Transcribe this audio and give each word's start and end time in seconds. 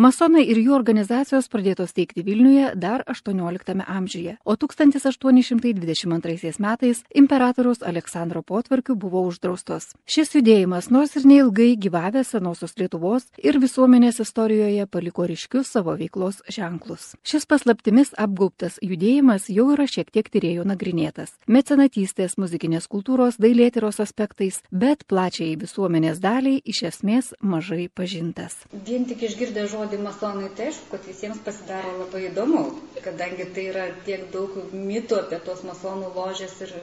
Masonai 0.00 0.46
ir 0.48 0.56
jų 0.56 0.72
organizacijos 0.72 1.50
pradėtos 1.52 1.90
teikti 1.92 2.22
Vilniuje 2.24 2.70
dar 2.80 3.02
XVIII 3.04 3.84
amžiuje, 3.84 4.38
o 4.48 4.54
1822 4.56 6.54
metais 6.64 7.02
imperatoriaus 7.12 7.82
Aleksandro 7.84 8.40
potvarkiu 8.40 8.96
buvo 8.96 9.20
uždraustos. 9.28 9.90
Šis 10.08 10.32
judėjimas, 10.38 10.88
nors 10.88 11.12
ir 11.20 11.26
neilgai 11.28 11.74
gyvavęs 11.76 12.32
senosios 12.32 12.72
Lietuvos 12.80 13.26
ir 13.44 13.58
visuomenės 13.60 14.22
istorijoje 14.24 14.86
paliko 14.88 15.26
ryškius 15.28 15.74
savo 15.76 15.92
veiklos 16.00 16.40
ženklus. 16.48 17.10
Šis 17.20 17.44
paslaptimis 17.44 18.14
apgaubtas 18.16 18.80
judėjimas 18.80 19.50
jau 19.52 19.68
yra 19.74 19.84
šiek 19.84 20.08
tiek 20.08 20.32
tyrėjų 20.32 20.64
nagrinėtas- 20.64 21.36
mecenatystės, 21.58 22.38
muzikinės 22.40 22.88
kultūros, 22.88 23.36
dailėtyros 23.36 24.00
aspektais, 24.00 24.62
bet 24.72 25.04
plačiai 25.04 25.60
visuomenės 25.60 26.24
daliai 26.24 26.62
iš 26.64 26.84
esmės 26.88 27.34
mažai 27.42 27.90
pažintas. 27.92 28.64
Vien 28.72 29.04
tik 29.04 29.28
išgirdę 29.28 29.68
žodį 29.68 29.89
masonai, 29.98 30.48
tai 30.56 30.68
aišku, 30.70 30.86
kad 30.92 31.06
visiems 31.08 31.40
pasidaro 31.46 31.92
labai 32.02 32.22
įdomu, 32.28 32.62
kadangi 33.04 33.46
tai 33.56 33.64
yra 33.72 33.86
tiek 34.06 34.26
daug 34.34 34.54
mitų 34.72 35.18
apie 35.24 35.40
tos 35.48 35.64
masonų 35.66 36.12
ložės 36.16 36.54
ir 36.66 36.74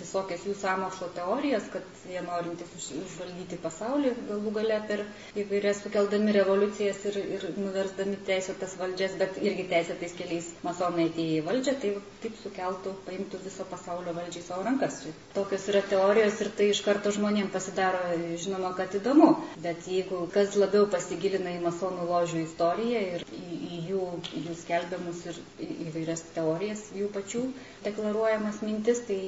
visokias 0.00 0.44
jų 0.46 0.54
samokslo 0.60 1.08
teorijas, 1.16 1.66
kad 1.72 1.84
jie 2.10 2.20
norintys 2.24 2.88
užvaldyti 2.96 3.58
pasaulį 3.62 4.12
galų 4.28 4.52
gale 4.58 4.78
per 4.90 5.02
įvairias 5.42 5.80
sukeldami 5.84 6.34
revoliucijas 6.36 7.00
ir, 7.10 7.18
ir 7.36 7.46
nuversdami 7.58 8.18
teisėtas 8.28 8.76
valdžias, 8.80 9.16
bet 9.20 9.38
irgi 9.42 9.66
teisėtais 9.72 10.14
keliais 10.18 10.50
masonai 10.66 11.08
atėję 11.10 11.40
į 11.40 11.44
valdžią, 11.48 11.76
tai 11.82 11.92
taip 12.24 12.38
sukeltų, 12.42 12.94
paimtų 13.08 13.40
viso 13.44 13.66
pasaulio 13.72 14.14
valdžiai 14.16 14.44
savo 14.46 14.66
rankas. 14.68 15.00
Tokios 15.36 15.66
yra 15.72 15.82
teorijos 15.90 16.40
ir 16.44 16.52
tai 16.58 16.70
iš 16.74 16.82
karto 16.86 17.12
žmonėms 17.16 17.52
pasidaro, 17.56 18.02
žinoma, 18.44 18.72
kad 18.78 18.94
įdomu. 19.00 19.32
Bet 19.66 19.88
jeigu 19.90 20.24
kas 20.36 20.56
labiau 20.60 20.86
pasigilina 20.92 21.56
į 21.56 21.62
masonų 21.66 22.06
ložių 22.12 22.45
istoriją 22.46 23.02
ir 23.16 23.24
į, 23.36 23.58
į 23.76 23.80
jų, 23.90 24.02
jų 24.46 24.56
skelbiamus 24.62 25.22
ir 25.30 25.40
įvairias 25.88 26.24
teorijas, 26.36 26.84
jų 26.96 27.10
pačių 27.16 27.42
deklaruojamas 27.86 28.62
mintis, 28.66 29.02
tai 29.08 29.18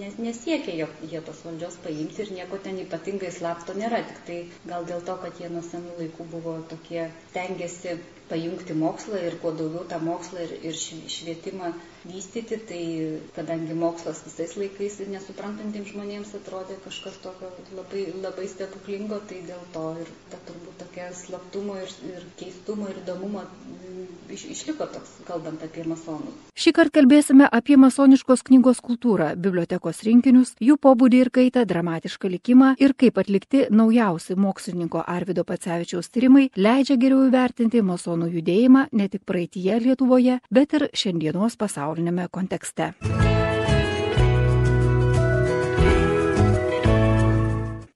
nes, 0.00 0.18
nesiekia 0.28 0.76
jog 0.82 1.02
jie 1.12 1.22
tos 1.28 1.42
valdžios 1.46 1.80
paimti 1.86 2.24
ir 2.26 2.34
nieko 2.40 2.60
ten 2.68 2.78
ypatingai 2.84 3.32
slapto 3.38 3.76
nėra. 3.78 4.02
Tik 4.10 4.22
tai 4.30 4.38
gal 4.72 4.86
dėl 4.92 5.02
to, 5.10 5.18
kad 5.24 5.42
jie 5.42 5.50
nuo 5.52 5.64
senų 5.70 5.98
laikų 6.02 6.28
buvo 6.36 6.58
tokie, 6.74 7.08
tengiasi 7.36 7.98
pajungti 8.28 8.74
mokslą 8.76 9.20
ir 9.24 9.36
kuo 9.42 9.52
daugiau 9.56 9.84
tą 9.90 9.98
mokslą 10.04 10.42
ir, 10.44 10.50
ir 10.70 10.76
švietimą 11.14 11.70
vystyti, 12.08 12.58
tai 12.70 12.80
kadangi 13.36 13.76
mokslas 13.82 14.20
visais 14.26 14.54
laikais 14.60 14.98
nesuprantantiems 15.14 15.92
žmonėms 15.94 16.34
atrodė 16.38 16.76
kažkas 16.84 17.16
tokio 17.24 17.50
labai, 17.78 18.04
labai 18.24 18.46
stebuklingo, 18.52 19.20
tai 19.30 19.40
dėl 19.48 19.64
to 19.76 19.84
ir 20.04 20.12
ta 20.34 20.40
turbūt 20.50 20.76
tokia 20.84 21.08
slaptumo 21.22 21.78
ir, 21.84 21.94
ir 22.12 22.28
keistumo 22.48 22.88
ir 22.88 23.02
įdomumo 23.02 23.44
iš, 24.32 24.44
išliko 24.52 24.86
toks, 24.88 25.18
kalbant 25.28 25.62
apie 25.64 25.84
masonus. 25.88 26.34
Šį 26.58 26.72
kartą 26.76 26.98
kalbėsime 26.98 27.48
apie 27.52 27.76
masoniškos 27.80 28.42
knygos 28.48 28.80
kultūrą, 28.84 29.30
bibliotekos 29.36 30.02
rinkinius, 30.06 30.54
jų 30.64 30.78
pobūdį 30.80 31.22
ir 31.24 31.30
kaitą, 31.34 31.64
dramatišką 31.68 32.32
likimą 32.32 32.72
ir 32.82 32.96
kaip 32.98 33.20
atlikti 33.20 33.66
naujausi 33.70 34.38
mokslininko 34.40 35.04
Arvido 35.06 35.44
Pacevičiaus 35.48 36.10
tyrimai 36.10 36.48
leidžia 36.56 36.98
geriau 37.00 37.26
įvertinti 37.28 37.84
masonų 37.84 38.32
judėjimą 38.38 38.88
ne 38.92 39.08
tik 39.12 39.24
praeitie 39.28 39.80
Lietuvoje, 39.84 40.40
bet 40.50 40.78
ir 40.78 40.88
šiandienos 40.96 41.60
pasaulinėme 41.60 42.28
kontekste. 42.32 42.94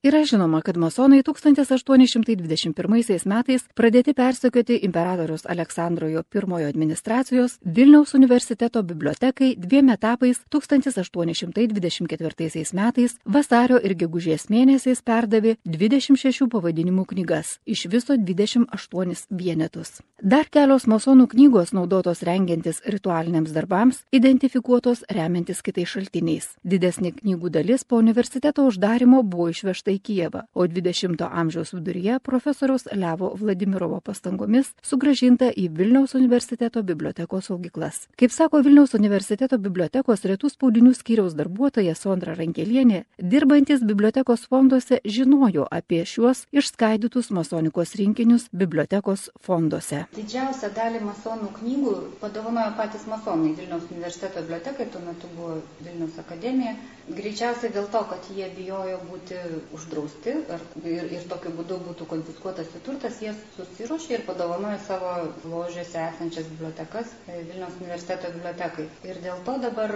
Yra 0.04 0.24
žinoma, 0.24 0.60
kad 0.66 0.76
masonai 0.76 1.22
1821 1.22 3.26
metais 3.30 3.62
pradėti 3.78 4.10
persekioti 4.18 4.80
imperatorius 4.82 5.46
Aleksandrojo 5.46 6.24
I 6.34 6.64
administracijos 6.66 7.58
Vilniaus 7.62 8.14
universiteto 8.14 8.82
bibliotekai 8.82 9.54
dviem 9.56 9.90
etapais 9.90 10.40
1824 10.50 12.72
metais 12.72 13.16
vasario 13.24 13.78
ir 13.78 13.94
gegužės 13.94 14.48
mėnesiais 14.50 15.02
perdavė 15.02 15.56
26 15.64 16.48
pavadinimų 16.50 17.04
knygas, 17.06 17.60
iš 17.64 17.86
viso 17.86 18.16
28 18.16 19.26
vienetus. 19.30 20.00
Dar 20.20 20.48
kelios 20.50 20.86
masonų 20.86 21.26
knygos 21.28 21.72
naudotos 21.72 22.22
rengiantis 22.26 22.82
ritualiniams 22.86 23.52
darbams, 23.54 24.02
identifikuotos 24.10 25.04
remiantis 25.08 25.62
kitais 25.62 25.88
šaltiniais. 25.94 26.56
Didesnė 26.64 27.12
knygų 27.22 27.50
dalis 27.50 27.84
po 27.84 27.96
universiteto 28.02 28.66
uždarimo 28.66 29.22
buvo 29.22 29.48
išvežta 29.54 29.91
į 29.92 30.00
Kijevą, 30.08 30.44
o 30.54 30.66
20-ojo 30.66 31.28
amžiaus 31.28 31.72
viduryje 31.76 32.18
profesoriaus 32.24 32.88
Levo 32.92 33.32
Vladimirovo 33.38 34.00
pastangomis 34.04 34.72
sugražinta 34.82 35.50
į 35.52 35.68
Vilniaus 35.76 36.16
universiteto 36.18 36.82
bibliotekos 36.82 37.50
saugyklas. 37.50 38.06
Kaip 38.18 38.32
sako 38.32 38.62
Vilniaus 38.64 38.94
universiteto 38.98 39.58
bibliotekos 39.58 40.24
retų 40.28 40.50
spaudinių 40.52 40.94
skyriaus 40.96 41.36
darbuotoja 41.38 41.94
Sondra 41.98 42.34
Rankelienė, 42.38 43.04
dirbantis 43.18 43.84
bibliotekos 43.86 44.46
fonduose 44.50 45.00
žinojo 45.04 45.66
apie 45.70 46.02
šiuos 46.08 46.46
išskaidytus 46.52 47.30
masonikos 47.34 47.94
rinkinius 48.00 48.48
bibliotekos 48.52 49.28
fonduose. 49.40 50.04
Didžiausią 50.16 50.72
dalį 50.76 51.02
masonų 51.06 51.52
knygų 51.60 51.94
padovanojo 52.22 52.74
patys 52.78 53.06
masonai 53.10 53.54
Vilniaus 53.58 53.88
universiteto 53.90 54.42
bibliotekai, 54.42 54.88
tuo 54.92 55.04
metu 55.06 55.30
buvo 55.36 55.60
Vilniaus 55.82 56.18
akademija. 56.22 56.76
Greičiausiai 57.12 57.72
dėl 57.74 57.88
to, 57.92 58.02
kad 58.10 58.28
jie 58.30 58.46
bijojo 58.56 59.00
būti 59.08 59.38
uždrausti 59.82 60.32
ar, 60.54 60.62
ir, 60.86 61.06
ir 61.18 61.24
tokiu 61.30 61.50
būdu 61.58 61.76
būtų 61.86 62.06
konfiskuotas 62.10 62.70
jų 62.74 62.80
turtas, 62.86 63.18
jie 63.22 63.32
susirošė 63.56 64.14
ir 64.16 64.24
padovanojo 64.28 64.78
savo 64.86 65.10
ložėse 65.52 65.98
esančias 66.06 66.46
bibliotekas 66.54 67.10
e, 67.26 67.40
Vilniaus 67.48 67.76
universiteto 67.80 68.30
bibliotekai. 68.36 68.86
Ir 69.10 69.20
dėl 69.24 69.42
to 69.48 69.56
dabar 69.64 69.94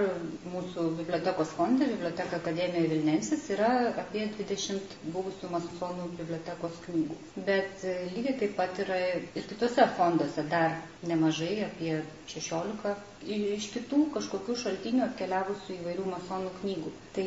mūsų 0.52 0.86
bibliotekos 1.00 1.54
fonde, 1.58 1.88
biblioteka 1.94 2.40
Akademija 2.42 2.90
Vilnensis, 2.92 3.46
yra 3.54 3.70
apie 4.04 4.26
20 4.40 4.96
buvusių 5.14 5.52
masonų 5.54 6.10
bibliotekos 6.18 6.80
knygų. 6.88 7.18
Bet 7.48 7.86
e, 7.86 7.96
lygiai 8.16 8.36
taip 8.42 8.56
pat 8.60 8.82
yra 8.84 9.00
ir 9.16 9.46
kitose 9.52 9.86
fonduose 9.98 10.44
dar 10.52 10.76
nemažai, 11.06 11.54
apie 11.70 12.00
16 12.34 13.15
iš 13.34 13.66
kitų 13.74 14.00
kažkokių 14.14 14.54
šaltinių 14.62 15.04
atkeliavusių 15.06 15.76
įvairių 15.80 16.06
masonų 16.12 16.52
knygų. 16.60 16.92
Tai 17.16 17.26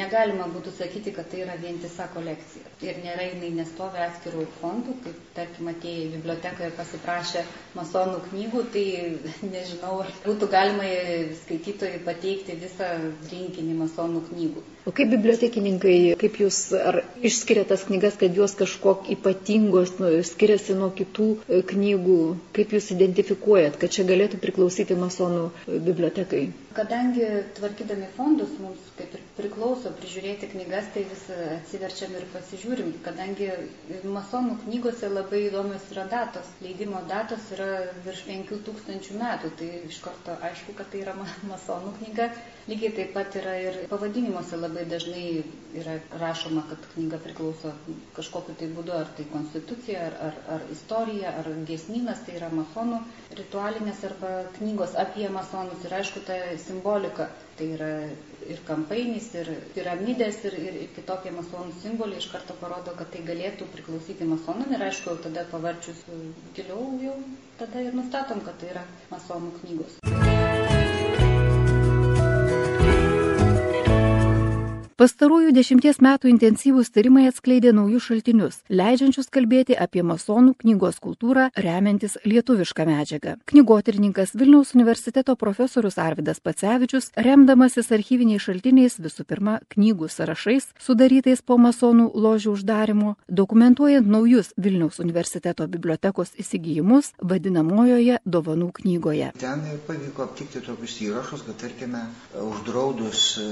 negalima 0.00 0.48
būtų 0.50 0.72
sakyti, 0.78 1.12
kad 1.16 1.28
tai 1.30 1.44
yra 1.44 1.54
vientisa 1.62 2.08
kolekcija. 2.14 2.64
Ir 2.88 2.98
nėra 3.04 3.28
jinai 3.28 3.52
nestovi 3.60 4.02
atskirų 4.06 4.46
fondų, 4.58 4.96
kaip 5.04 5.20
tarkim 5.36 5.70
biblioteką 6.16 6.68
ir 6.68 6.74
pasiprašę 6.78 7.44
masonų 7.78 8.22
knygų, 8.30 8.64
tai 8.74 8.86
nežinau, 9.54 10.00
ar 10.04 10.10
būtų 10.26 10.50
galima 10.56 10.88
skaitytojai 11.44 12.02
pateikti 12.08 12.58
visą 12.64 12.90
rinkinį 13.30 13.78
masonų 13.84 14.24
knygų. 14.32 14.66
O 14.88 14.92
kaip 14.96 15.10
bibliotekininkai, 15.12 15.96
kaip 16.20 16.38
jūs 16.40 16.58
ar 16.78 17.02
išskiriate 17.28 17.74
tas 17.74 17.82
knygas, 17.84 18.14
kad 18.20 18.36
jos 18.38 18.54
kažkok 18.56 19.10
ypatingos, 19.12 19.90
nu, 20.00 20.12
skiriasi 20.24 20.76
nuo 20.78 20.88
kitų 20.96 21.26
e, 21.44 21.58
knygų, 21.72 22.16
kaip 22.56 22.72
jūs 22.72 22.86
identifikuojat, 22.94 23.76
kad 23.82 23.92
čia 23.92 24.06
galėtų 24.08 24.40
priklausyti 24.40 24.96
masonų 24.96 25.37
bibliotekai? 25.88 26.44
Kadangi 26.78 27.26
tvarkydami 27.58 28.08
fondus 28.16 28.54
mums 28.64 28.92
kaip 29.00 29.14
ir 29.18 29.27
priklauso 29.38 29.90
prižiūrėti 29.98 30.48
knygas, 30.52 30.88
tai 30.94 31.04
vis 31.08 31.22
atsiverčiam 31.34 32.14
ir 32.18 32.24
pasižiūrim, 32.32 32.88
kadangi 33.06 33.48
masonų 34.16 34.56
knygose 34.64 35.10
labai 35.12 35.44
įdomios 35.46 35.86
yra 35.94 36.04
datos, 36.10 36.50
leidimo 36.64 37.00
datos 37.12 37.46
yra 37.56 37.68
virš 38.06 38.24
5000 38.28 39.14
metų, 39.22 39.52
tai 39.60 39.68
iš 39.90 40.00
karto 40.08 40.34
aišku, 40.50 40.74
kad 40.80 40.90
tai 40.92 41.04
yra 41.06 41.14
masonų 41.52 41.94
knyga. 42.00 42.28
Lygiai 42.68 42.92
taip 42.98 43.14
pat 43.16 43.36
yra 43.40 43.54
ir 43.64 43.76
pavadinimuose 43.88 44.58
labai 44.60 44.82
dažnai 44.90 45.22
yra 45.80 45.94
rašoma, 46.20 46.66
kad 46.68 46.82
knyga 46.94 47.16
priklauso 47.24 47.72
kažkokiu 48.18 48.58
tai 48.60 48.68
būdu, 48.76 48.92
ar 48.98 49.08
tai 49.16 49.24
konstitucija, 49.32 50.02
ar, 50.10 50.18
ar, 50.28 50.36
ar 50.58 50.66
istorija, 50.74 51.32
ar 51.40 51.48
gesminas, 51.70 52.20
tai 52.26 52.36
yra 52.40 52.50
masonų 52.58 53.00
ritualinės 53.40 54.04
arba 54.10 54.34
knygos 54.58 54.98
apie 55.04 55.30
masonus. 55.38 55.86
Ir 55.88 55.96
aišku, 56.02 56.26
ta 56.28 56.36
simbolika. 56.66 57.30
Tai 57.58 57.66
yra 57.74 57.90
ir 58.52 58.60
kampainis, 58.68 59.24
ir 59.40 59.48
piramidės, 59.74 60.38
ir, 60.46 60.56
ir, 60.68 60.76
kitokie 60.96 61.32
masonų 61.34 61.74
simboliai 61.82 62.22
iš 62.22 62.28
karto 62.34 62.54
parodo, 62.60 62.94
kad 63.00 63.10
tai 63.14 63.24
galėtų 63.26 63.66
priklausyti 63.74 64.28
masonam. 64.30 64.70
Ir 64.78 64.86
aišku, 64.90 65.16
tada 65.26 65.44
pavarčius 65.50 66.04
giliau 66.58 66.86
jau 67.02 67.18
tada 67.58 67.82
ir 67.88 67.98
nustatom, 67.98 68.44
kad 68.46 68.62
tai 68.62 68.72
yra 68.76 68.86
masonų 69.10 69.52
knygos. 69.60 70.17
Pastarųjų 74.98 75.52
dešimties 75.54 76.00
metų 76.02 76.26
intensyvūs 76.26 76.88
tyrimai 76.90 77.28
atskleidė 77.28 77.70
naujus 77.70 78.08
šaltinius, 78.08 78.56
leidžiančius 78.66 79.28
kalbėti 79.30 79.76
apie 79.78 80.02
masonų 80.02 80.56
knygos 80.58 80.96
kultūrą 80.98 81.44
remiantis 81.54 82.16
lietuvišką 82.24 82.82
medžiagą. 82.88 83.36
Knygotirinkas 83.46 84.32
Vilniaus 84.34 84.74
universiteto 84.74 85.36
profesorius 85.38 86.00
Arvidas 86.02 86.42
Pacevičius, 86.42 87.12
remdamasis 87.14 87.92
archyviniais 87.94 88.42
šaltiniais 88.42 88.98
visų 89.04 89.22
pirma 89.30 89.60
knygų 89.76 90.08
sąrašais, 90.10 90.66
sudarytais 90.82 91.44
po 91.46 91.60
masonų 91.62 92.08
ložių 92.18 92.56
uždarimo, 92.56 93.14
dokumentuojant 93.30 94.10
naujus 94.16 94.50
Vilniaus 94.58 94.98
universiteto 94.98 95.68
bibliotekos 95.70 96.34
įsigijimus 96.42 97.12
vadinamojoje 97.22 98.18
dovanų 98.26 98.72
knygoje. 98.82 99.30
Ten 99.38 99.62
pavyko 99.86 100.26
aptikti 100.26 100.66
tokius 100.66 100.98
įrašus, 101.06 101.46
kad 101.46 101.62
tarkime, 101.62 102.02
uždraudus 102.50 103.30
e, 103.38 103.48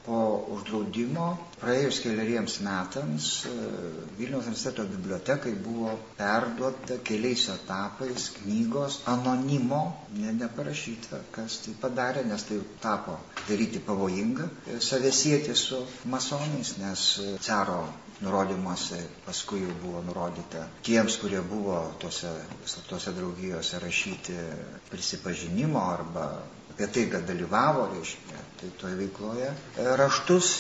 po 0.07 0.19
uždraudimo 0.55 1.27
praėjus 1.61 2.01
keliariems 2.05 2.55
metams 2.65 3.25
e, 3.47 3.49
Vilniaus 4.19 4.47
universiteto 4.47 4.83
bibliotekai 4.93 5.55
buvo 5.65 5.91
perduota 6.19 6.95
keliais 7.05 7.43
etapais 7.55 8.21
knygos 8.39 8.95
anonimo, 9.11 9.83
ne, 10.17 10.31
neparašyta, 10.39 11.17
kas 11.35 11.53
tai 11.65 11.73
padarė, 11.83 12.21
nes 12.31 12.43
tai 12.49 12.59
tapo 12.83 13.15
daryti 13.49 13.79
pavojinga, 13.83 14.47
savėsieti 14.83 15.55
su 15.59 15.79
masonais, 16.13 16.77
nes 16.83 17.01
caro 17.47 17.72
nurodymuose 18.23 18.99
paskui 19.27 19.63
jau 19.65 19.75
buvo 19.83 20.03
nurodyta 20.07 20.67
tiems, 20.87 21.17
kurie 21.19 21.41
buvo 21.43 21.79
tose, 21.99 22.31
tose 22.89 23.13
draugijose 23.17 23.81
rašyti 23.83 24.37
prisipažinimo 24.91 25.83
arba 25.91 26.27
apie 26.73 26.87
tai, 26.87 27.09
kad 27.11 27.27
dalyvavo, 27.29 27.89
reiškia, 27.95 28.43
tai 28.61 28.69
toje 28.81 28.95
veikloje 28.97 29.49
raštus, 30.01 30.53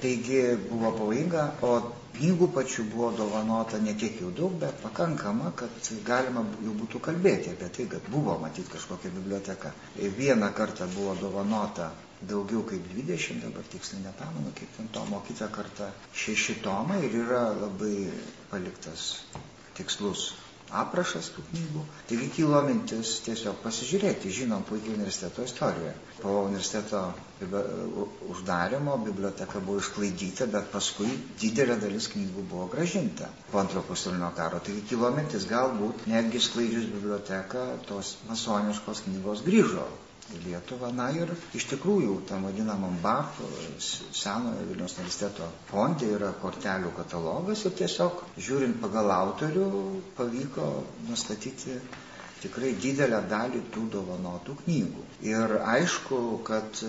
taigi 0.00 0.44
buvo 0.70 0.92
pavojinga, 0.96 1.42
o 1.62 1.72
knygų 2.16 2.48
pačių 2.54 2.84
buvo 2.92 3.10
dovanota 3.18 3.78
ne 3.82 3.92
tiek 4.00 4.16
jau 4.22 4.30
daug, 4.36 4.54
bet 4.62 4.80
pakankama, 4.82 5.52
kad 5.56 5.90
galima 6.06 6.44
jau 6.64 6.72
būtų 6.80 7.02
kalbėti 7.06 7.52
apie 7.52 7.68
tai, 7.76 7.86
kad 7.92 8.08
buvo 8.12 8.38
matyti 8.40 8.72
kažkokia 8.72 9.12
biblioteka. 9.18 9.74
Vieną 10.18 10.48
kartą 10.56 10.88
buvo 10.96 11.14
dovanota 11.20 11.90
daugiau 12.28 12.62
kaip 12.68 12.84
20, 12.92 13.40
dabar 13.44 13.64
tiksliai 13.72 14.04
nepamenu, 14.04 14.52
kiek 14.58 14.76
ten 14.76 14.88
tomo, 14.92 15.22
kitą 15.28 15.48
kartą 15.52 15.88
šeši 16.24 16.60
tomai 16.66 17.00
ir 17.06 17.16
yra 17.24 17.42
labai 17.62 17.96
paliktas 18.50 19.08
tikslus 19.78 20.30
aprašas 20.70 21.30
tų 21.34 21.42
knygų. 21.50 21.80
Taigi 22.08 22.26
kilo 22.36 22.60
mintis 22.66 23.16
tiesiog 23.26 23.56
pasižiūrėti, 23.64 24.30
žinom 24.36 24.62
puikiai 24.68 24.94
universiteto 24.94 25.42
istoriją. 25.48 25.94
Po 26.20 26.34
universiteto 26.44 27.00
uždarimo 28.30 28.98
biblioteka 29.06 29.62
buvo 29.66 29.80
išklaidyta, 29.82 30.46
bet 30.52 30.68
paskui 30.74 31.08
didelė 31.42 31.78
dalis 31.82 32.06
knygų 32.12 32.44
buvo 32.52 32.68
gražinta 32.74 33.30
po 33.50 33.62
antro 33.64 33.82
pasaulinio 33.88 34.30
karo. 34.36 34.60
Taigi 34.68 34.84
kilo 34.92 35.10
mintis, 35.16 35.48
galbūt 35.50 36.06
netgi 36.12 36.44
sklaidžius 36.46 36.86
biblioteką 36.94 37.66
tos 37.90 38.14
masoniškos 38.30 39.04
knygos 39.08 39.42
grįžo 39.48 39.88
į 40.36 40.42
Lietuvą. 40.46 40.90
Na 40.96 41.08
ir 41.16 41.32
iš 41.58 41.66
tikrųjų, 41.72 42.16
tam 42.30 42.46
vadinamam 42.48 42.96
BAF, 43.04 43.40
senojo 43.80 44.66
Vilnius 44.68 44.96
universiteto 44.98 45.48
fonde 45.70 46.10
yra 46.18 46.32
kortelių 46.42 46.92
katalogas 46.98 47.64
ir 47.66 47.76
tiesiog 47.82 48.22
žiūrint 48.48 48.80
pagal 48.84 49.10
autorių 49.16 49.66
pavyko 50.18 50.70
nustatyti 51.08 51.80
tikrai 52.42 52.70
didelę 52.82 53.20
dalį 53.30 53.60
tų 53.74 53.82
dovanotų 53.94 54.54
knygų. 54.62 55.04
Ir 55.30 55.54
aišku, 55.74 56.20
kad 56.48 56.80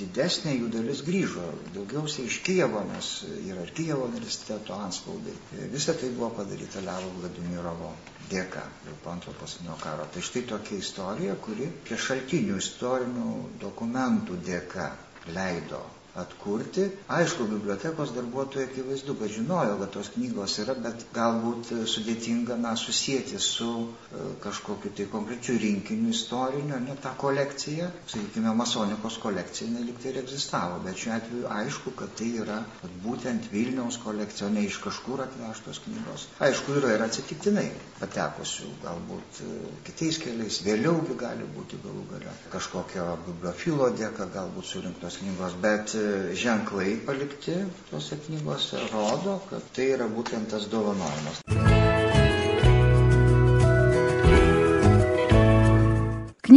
didesnė 0.00 0.54
jų 0.56 0.70
dalis 0.76 1.02
grįžo, 1.08 1.44
daugiausiai 1.76 2.28
iš 2.30 2.38
Kijevo, 2.48 2.84
nes 2.92 3.10
yra 3.42 3.66
ir 3.66 3.74
Kijevo 3.80 4.06
universiteto 4.08 4.76
anspaudai. 4.78 5.36
Visa 5.74 5.94
tai 6.00 6.10
buvo 6.16 6.30
padaryta 6.40 6.84
Levo 6.86 7.12
Vladimirovo 7.18 7.92
dėka 8.32 8.64
jau 8.86 8.96
po 9.04 9.12
antro 9.12 9.34
pasaulinio 9.40 9.76
karo. 9.82 10.08
Tai 10.14 10.24
štai 10.30 10.44
tokia 10.54 10.80
istorija, 10.84 11.36
kuri 11.44 11.68
prie 11.84 12.00
šaltinių 12.08 12.58
istorinių 12.64 13.30
dokumentų 13.62 14.40
dėka 14.48 14.90
leido 15.36 15.84
atkurti. 16.22 16.88
Aišku, 17.18 17.48
bibliotekos 17.52 18.14
darbuotojai 18.16 18.68
akivaizdu, 18.68 19.16
kad 19.20 19.34
žinojo, 19.34 19.78
kad 19.82 19.94
tos 19.96 20.12
knygos 20.14 20.58
yra, 20.64 20.76
bet 20.86 21.06
galbūt 21.16 21.72
sudėtinga, 21.88 22.58
na, 22.60 22.74
susijęti 22.76 23.40
su 23.42 23.70
e, 23.88 24.24
kažkokiu 24.44 24.92
tai 24.96 25.08
konkrečiu 25.12 25.58
rinkiniu 25.62 26.12
istoriniu, 26.14 26.78
ne 26.84 26.96
tą 27.02 27.14
kolekciją, 27.20 27.90
sakykime, 28.06 28.54
masonikos 28.58 29.18
kolekcija 29.22 29.70
neliktai 29.74 30.12
ir 30.12 30.22
egzistavo, 30.24 30.80
bet 30.84 30.98
šiuo 31.00 31.14
atveju 31.16 31.52
aišku, 31.58 31.94
kad 31.98 32.14
tai 32.18 32.32
yra 32.42 32.58
kad 32.80 32.96
būtent 33.04 33.48
Vilniaus 33.52 33.98
kolekcija, 34.02 34.48
o 34.48 34.52
ne 34.54 34.64
iš 34.66 34.78
kažkur 34.84 35.22
atvežtos 35.24 35.80
knygos. 35.84 36.26
Aišku, 36.44 36.76
yra 36.80 36.94
ir 36.94 37.04
atsitiktinai 37.04 37.66
patekusių, 37.98 38.70
galbūt 38.84 39.40
e, 39.44 39.54
kitais 39.88 40.20
keliais, 40.22 40.60
vėliaugi 40.66 41.16
gali 41.18 41.46
būti 41.56 41.80
galų 41.84 42.04
gale 42.12 42.34
kažkokio 42.52 43.06
bibliofilo 43.26 43.90
dėka, 43.98 44.28
galbūt 44.34 44.70
surinktos 44.70 45.18
knygos, 45.22 45.56
bet 45.64 45.94
e, 45.98 46.07
ženklai 46.42 46.96
palikti 47.06 47.56
tuose 47.90 48.18
knygose 48.26 48.84
rodo, 48.92 49.38
kad 49.50 49.72
tai 49.76 49.90
yra 49.96 50.08
būtent 50.18 50.50
tas 50.54 50.68
dovanojimas. 50.76 51.42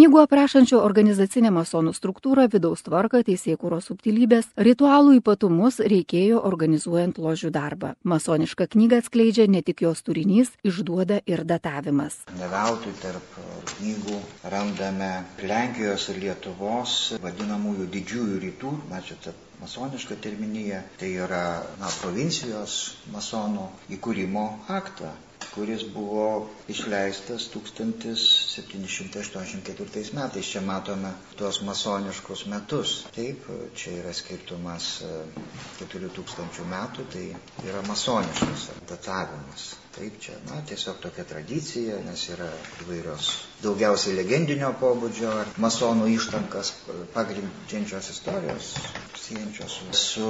Knygų 0.02 0.18
aprašančių 0.18 0.80
organizacinę 0.82 1.52
masonų 1.54 1.92
struktūrą, 1.94 2.48
vidaus 2.50 2.82
tvarką, 2.82 3.20
teisėkūros 3.28 3.92
subtilybės, 3.92 4.48
ritualų 4.68 5.20
ypatumus 5.20 5.78
reikėjo 5.78 6.40
organizuojant 6.50 7.20
ložių 7.22 7.52
darbą. 7.54 7.92
Masonišką 8.02 8.66
knygą 8.74 9.04
atskleidžia 9.04 9.46
ne 9.46 9.62
tik 9.68 9.84
jos 9.86 10.02
turinys, 10.02 10.50
išduoda 10.66 11.20
ir 11.30 11.46
datavimas. 11.46 12.18
Ne 12.40 12.50
veltui 12.50 12.96
tarp 13.04 13.38
knygų 13.76 14.18
randame 14.56 15.12
Lenkijos 15.46 16.10
ir 16.10 16.24
Lietuvos 16.26 16.98
vadinamųjų 17.22 17.86
didžiųjų 17.94 18.42
rytų, 18.48 18.74
na 18.90 19.06
čia 19.06 19.22
ta 19.22 19.38
masoniška 19.62 20.20
terminija, 20.28 20.84
tai 21.00 21.14
yra 21.26 21.44
na, 21.80 21.92
provincijos 22.02 22.78
masonų 23.16 23.68
įkūrimo 23.98 24.48
aktą 24.82 25.16
kuris 25.56 25.84
buvo 25.94 26.50
išleistas 26.68 27.50
1784 27.54 30.14
metais. 30.14 30.46
Čia 30.52 30.62
matome 30.62 31.12
tuos 31.36 31.62
masoniškus 31.62 32.46
metus. 32.46 33.06
Taip, 33.16 33.38
čia 33.76 33.92
yra 34.00 34.14
skirtumas 34.16 35.04
4000 35.80 36.66
metų, 36.72 37.06
tai 37.14 37.36
yra 37.68 37.82
masoniškas 37.88 38.70
datavimas. 38.90 39.76
Taip, 39.98 40.14
čia, 40.24 40.34
na, 40.48 40.56
tiesiog 40.68 40.96
tokia 41.04 41.24
tradicija, 41.28 42.00
nes 42.08 42.30
yra 42.32 42.50
įvairios 42.86 43.26
daugiausiai 43.64 44.16
legendinio 44.18 44.72
pobūdžio 44.82 45.32
ar 45.44 45.52
masonų 45.62 46.10
ištankas 46.16 46.74
pagrindžiančios 47.14 48.10
istorijos, 48.16 48.72
siejančios 49.22 49.78
su 49.96 50.30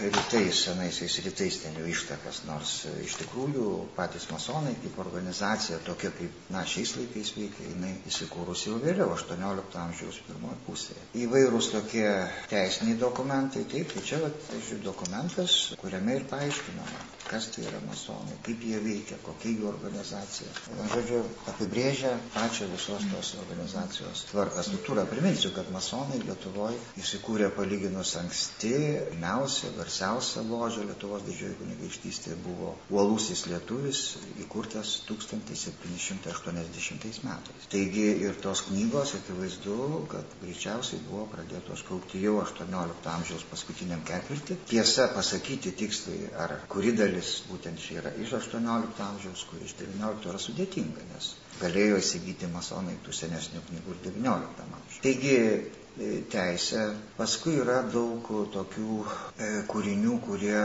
rytais, 0.00 0.62
senaisiais 0.66 1.18
rytais 1.26 1.58
ten 1.62 1.76
jų 1.78 1.90
ištakas, 1.92 2.42
nors 2.48 2.72
iš 3.04 3.16
tikrųjų 3.20 3.66
patys 3.98 4.26
masonai 4.32 4.74
kaip 4.82 4.98
organizacija, 5.04 5.78
tokia 5.86 6.10
kaip, 6.16 6.38
na, 6.54 6.64
šiais 6.66 6.94
laikais 6.98 7.34
veikia, 7.36 7.68
jinai 7.72 7.92
įsikūrusi 8.10 8.70
jau 8.70 8.80
vėliau, 8.82 9.10
18 9.14 9.78
amžiaus 9.84 10.20
pirmoje 10.26 10.58
pusėje. 10.66 11.04
Įvairūs 11.26 11.70
tokie 11.74 12.06
teisiniai 12.50 12.98
dokumentai, 13.00 13.66
taip, 13.70 13.92
tai 13.94 14.04
čia, 14.08 14.22
pavyzdžiui, 14.48 14.80
dokumentas, 14.86 15.58
kuriame 15.82 16.18
ir 16.18 16.26
paaiškinama, 16.32 17.04
kas 17.28 17.50
tai 17.54 17.66
yra 17.68 17.82
masonai, 17.86 18.38
kaip 18.46 18.64
jie 18.66 18.80
veikia, 18.84 19.20
kokia 19.26 19.54
jų 19.54 19.70
organizacija. 19.70 20.50
Žodžiu, 20.94 21.22
apibrėžia 21.52 22.16
pačią 22.54 22.70
visos 22.70 23.02
tos 23.10 23.34
organizacijos 23.42 24.20
tvarką 24.30 24.62
struktūrą. 24.62 25.02
Priminsiu, 25.10 25.50
kad 25.56 25.66
masonai 25.74 26.20
Lietuvoje 26.22 26.78
įsikūrė 27.02 27.48
palyginus 27.56 28.12
anksti, 28.20 28.70
pirmiausia, 29.08 29.72
garsiausia 29.74 30.44
ložė 30.46 30.84
Lietuvos 30.86 31.24
didžioji 31.26 31.56
kunigaikštystė 31.58 32.36
buvo 32.44 32.68
Uolusis 32.94 33.42
lietuvis, 33.50 33.98
įkurtas 34.44 34.88
1780 35.08 37.26
metais. 37.26 37.66
Taigi 37.74 38.06
ir 38.28 38.38
tos 38.46 38.62
knygos, 38.68 39.16
akivaizdu, 39.18 39.78
kad 40.14 40.26
greičiausiai 40.44 41.02
buvo 41.08 41.24
pradėtos 41.34 41.82
kaupti 41.90 42.22
jau 42.22 42.36
18 42.44 43.10
amžiaus 43.16 43.42
paskutiniam 43.50 44.02
ketvirtį. 44.12 44.60
Tiesa, 44.70 45.04
pasakyti 45.16 45.74
tiksliai, 45.82 46.30
ar 46.46 46.50
kuri 46.70 46.94
dalis 47.02 47.28
būtent 47.50 47.82
čia 47.82 47.98
yra 48.04 48.14
iš 48.22 48.30
18 48.44 49.02
amžiaus, 49.10 49.42
kur 49.50 49.58
iš 49.66 49.72
19 49.82 50.30
yra 50.30 50.38
sudėtinga, 50.46 51.02
nes 51.10 51.26
galėjo 51.62 52.02
įsigyti 52.02 52.50
masonai 52.52 52.98
tų 53.06 53.14
senesnių 53.20 53.64
knygų 53.70 53.96
ir 53.96 54.04
19 54.10 54.68
amžiuje. 54.68 55.02
Taigi 55.06 55.38
teisė, 56.30 56.88
paskui 57.16 57.54
yra 57.62 57.82
daug 57.86 58.26
tokių 58.54 59.00
e, 59.38 59.50
kūrinių, 59.70 60.18
kurie 60.24 60.62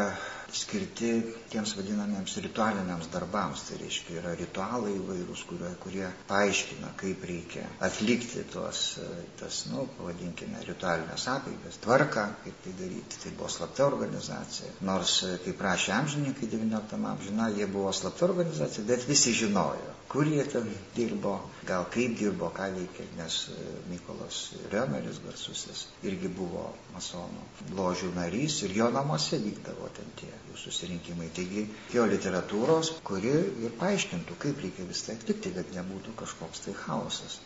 skirti 0.50 1.12
tiems 1.52 1.76
vadinamiems 1.78 2.34
ritualiniams 2.42 3.10
darbams. 3.14 3.68
Tai 3.68 3.78
reiškia, 3.84 4.16
yra 4.22 4.34
ritualai 4.40 4.96
įvairūs, 4.96 5.44
kurie, 5.50 5.70
kurie 5.84 6.08
paaiškina, 6.32 6.96
kaip 6.98 7.26
reikia 7.30 7.68
atlikti 7.86 8.42
tuos, 8.50 8.98
tas, 9.38 9.62
nu, 9.70 9.86
pavadinkime, 10.00 10.64
ritualinės 10.66 11.28
apeigas, 11.36 11.78
tvarką, 11.86 12.26
kaip 12.48 12.66
tai 12.66 12.76
daryti. 12.82 13.22
Tai 13.24 13.36
buvo 13.38 13.54
slapta 13.54 13.86
organizacija. 13.92 14.74
Nors, 14.90 15.20
kaip 15.46 15.62
rašė 15.68 15.94
amžininkai 16.00 16.50
XIX 16.50 17.10
amžiną, 17.14 17.54
jie 17.54 17.70
buvo 17.70 17.94
slapta 17.94 18.26
organizacija, 18.32 18.88
bet 18.90 19.06
visi 19.10 19.38
žinojo, 19.44 19.99
kur 20.10 20.28
jie 20.28 20.44
ten 20.50 20.66
dirbo, 20.96 21.36
gal 21.70 21.86
kaip 21.94 22.16
dirbo, 22.18 22.50
ką 22.56 22.70
veikė, 22.76 23.06
nes 23.20 23.36
e, 23.54 23.66
Mykolas 23.92 24.40
Riomeris 24.72 25.20
garsusis 25.26 25.86
irgi 26.10 26.32
buvo 26.40 26.66
masonų 26.96 27.76
ložių 27.78 28.10
narys 28.16 28.58
ir 28.66 28.74
jo 28.80 28.90
namuose 28.96 29.38
vykdavo 29.44 29.92
ten 30.00 30.10
tie 30.22 30.32
jų 30.32 30.58
susirinkimai. 30.64 31.30
Taigi 31.38 31.68
jo 31.94 32.08
literatūros, 32.10 32.96
kuri 33.12 33.36
ir 33.68 33.78
paaiškintų, 33.84 34.40
kaip 34.46 34.66
reikia 34.66 34.90
tai 34.90 35.20
atlikti, 35.20 35.54
kad 35.60 35.78
nebūtų 35.78 36.18
kažkoks 36.24 36.66
tai 36.66 36.78
chaosas. 36.86 37.42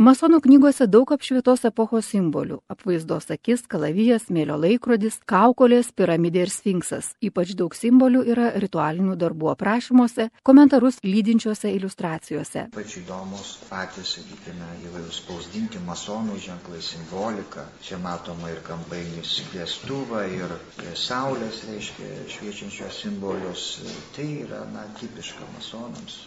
Masonų 0.00 0.38
knygose 0.40 0.86
daug 0.88 1.10
apšvietos 1.12 1.66
epochos 1.68 2.06
simbolių- 2.08 2.56
apvaizdos 2.72 3.26
akis, 3.34 3.66
kalavijas, 3.68 4.30
mėlio 4.32 4.54
laikrodis, 4.56 5.18
kaukolės, 5.28 5.90
piramidė 5.92 6.40
ir 6.46 6.52
sfinksas. 6.54 7.10
Ypač 7.20 7.52
daug 7.54 7.76
simbolių 7.76 8.22
yra 8.32 8.46
ritualinių 8.64 9.18
darbų 9.20 9.50
aprašymuose, 9.52 10.30
komentarus 10.42 11.02
lydinčiose 11.04 11.74
iliustracijose. 11.76 12.64
Ypač 12.72 12.96
įdomus 13.02 13.52
patys, 13.68 14.16
sakykime, 14.16 14.70
įvairius 14.88 15.20
spausdinti 15.20 15.84
masonų 15.84 16.40
ženklai, 16.48 16.80
simbolika. 16.80 17.68
Čia 17.84 18.00
matoma 18.00 18.48
ir 18.56 18.64
kampainis 18.64 19.42
klėstuvą, 19.52 20.24
ir 20.32 20.48
saulės, 20.96 21.60
reiškia, 21.68 22.24
šviečiančios 22.38 23.04
simbolius. 23.04 23.70
Tai 24.16 24.30
yra, 24.48 24.64
na, 24.72 24.88
tipiška 24.96 25.44
masonams 25.58 26.22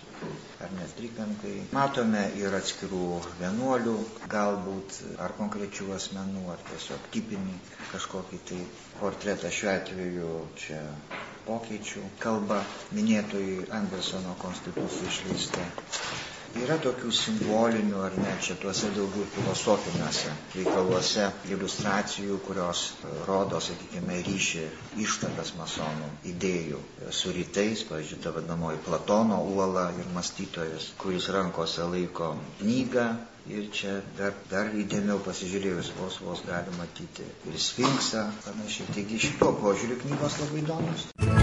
ar 0.66 0.72
net 0.78 0.94
trikampiai. 1.00 1.64
Matome 1.78 2.24
ir 2.42 2.56
atskirų 2.60 3.02
vienuolių, 3.42 3.96
galbūt 4.34 5.00
ar 5.28 5.36
konkrečių 5.40 5.90
asmenų, 5.98 6.44
ar 6.56 6.64
tiesiog 6.72 7.08
tipinį 7.16 7.58
kažkokį 7.92 8.42
tai 8.52 8.62
portretą 9.00 9.52
šiuo 9.60 9.72
atveju 9.76 10.32
čia 10.64 10.82
pokyčių 11.48 12.04
kalba 12.24 12.62
minėtojai 12.98 13.58
Andersono 13.80 14.36
konstitucijų 14.46 15.10
išleista. 15.14 15.66
Yra 16.62 16.76
tokių 16.84 17.10
simbolinių 17.18 18.02
ar 18.08 18.14
ne 18.24 18.34
čia 18.46 18.54
tuose 18.64 18.90
daugiau 18.98 19.26
filosofiniuose 19.36 20.34
reikaluose 20.56 21.26
iliustracijų, 21.56 22.38
kurios 22.48 22.84
e, 23.10 23.14
rodo, 23.30 23.58
sakykime, 23.68 24.20
ryšį 24.28 24.66
ištakas 25.06 25.54
masonų 25.58 26.12
idėjų 26.34 26.82
su 27.22 27.34
rytais, 27.40 27.82
pavyzdžiui, 27.90 28.22
ta 28.28 28.36
vadinamoji 28.38 28.84
Platono 28.86 29.42
uola 29.56 29.88
ir 30.04 30.14
mąstytojas, 30.20 30.92
kuris 31.02 31.30
rankose 31.38 31.90
laiko 31.96 32.36
knygą, 32.62 33.08
Ir 33.52 33.66
čia 33.76 33.98
dar, 34.18 34.32
dar 34.52 34.70
įdėmiau 34.82 35.18
pasižiūrėjus 35.26 35.90
vos 35.98 36.16
vos 36.24 36.44
galima 36.48 36.78
matyti 36.86 37.28
ir 37.52 37.60
sfinksą 37.66 38.24
panašiai. 38.46 38.88
Taigi 38.96 39.20
šituo 39.28 39.52
požiūriu 39.60 40.00
knygos 40.06 40.40
labai 40.46 40.64
įdomus. 40.64 41.43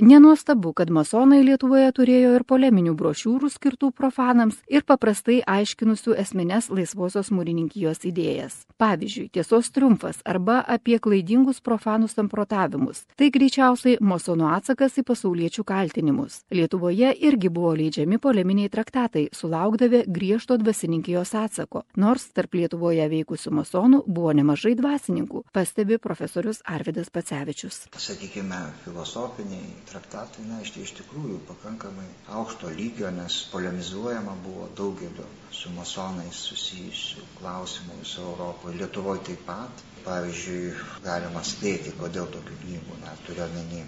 Nenuostabu, 0.00 0.72
kad 0.74 0.90
masonai 0.90 1.44
Lietuvoje 1.46 1.92
turėjo 1.94 2.32
ir 2.34 2.42
poleminių 2.50 2.96
brošiūrų 2.98 3.46
skirtų 3.54 3.92
profanams 3.94 4.56
ir 4.66 4.82
paprastai 4.82 5.36
aiškinusių 5.46 6.16
esminės 6.18 6.66
laisvosios 6.66 7.30
mūrininkijos 7.30 8.02
idėjas. 8.10 8.56
Pavyzdžiui, 8.82 9.28
tiesos 9.30 9.70
triumfas 9.70 10.18
arba 10.26 10.56
apie 10.66 10.98
klaidingus 10.98 11.60
profanų 11.62 12.08
samprotavimus. 12.10 13.04
Tai 13.14 13.28
greičiausiai 13.36 14.00
masonų 14.02 14.48
atsakas 14.56 14.98
į 14.98 15.04
pasauliečių 15.12 15.62
kaltinimus. 15.62 16.40
Lietuvoje 16.50 17.14
irgi 17.14 17.52
buvo 17.54 17.76
leidžiami 17.78 18.18
poleminiai 18.18 18.74
traktatai, 18.74 19.28
sulaukdavę 19.30 20.02
griežto 20.10 20.58
dvasininkijos 20.58 21.36
atsako, 21.38 21.84
nors 21.94 22.26
tarp 22.34 22.58
Lietuvoje 22.58 23.06
veikusių 23.14 23.54
masonų 23.60 24.02
buvo 24.10 24.34
nemažai 24.34 24.74
dvasininkų, 24.74 25.46
pastebi 25.54 26.02
profesorius 26.02 26.64
Arvidas 26.66 27.14
Pacevičius. 27.14 27.84
Sakykime, 27.94 28.58
filosofiniai 28.82 29.83
traktatai, 29.90 30.44
na, 30.48 30.60
iš, 30.64 30.72
iš 30.84 30.92
tikrųjų 31.00 31.38
pakankamai 31.48 32.06
aukšto 32.40 32.70
lygio, 32.78 33.10
nes 33.14 33.40
polemizuojama 33.52 34.36
buvo 34.44 34.68
daugeliu 34.80 35.26
su 35.54 35.72
masonais 35.76 36.40
susijusių 36.50 37.26
klausimų 37.40 37.98
viso 38.02 38.24
Europoje, 38.30 38.78
Lietuvoje 38.82 39.24
taip 39.30 39.44
pat. 39.48 39.84
Pavyzdžiui, 40.04 40.72
galima 41.04 41.40
spėti, 41.48 41.94
kodėl 42.00 42.26
tokių 42.34 42.58
knygų, 42.64 42.98
na, 43.04 43.14
turiu 43.24 43.46
omeny 43.46 43.84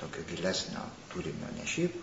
tokio 0.00 0.24
gilesnio 0.28 0.82
turinio, 1.14 1.48
ne 1.56 1.64
šiaip 1.74 1.94